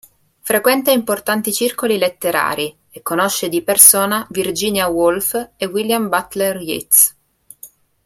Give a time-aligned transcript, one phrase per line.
[0.41, 7.15] Frequenta importanti circoli letterari e conosce di persona Virginia Woolf e William Butler Yeats.